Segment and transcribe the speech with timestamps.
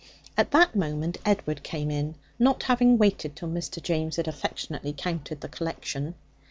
[0.35, 3.79] At that moment Edward came in, not having waited till Mr.
[3.83, 6.15] James had affectionately counted the collection.